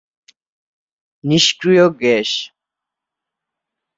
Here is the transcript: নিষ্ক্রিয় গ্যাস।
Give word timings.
নিষ্ক্রিয় 1.23 1.85
গ্যাস। 2.01 2.31